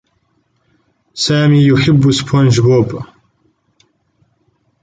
[1.13, 3.03] سامي يحبّ سبونجبوب.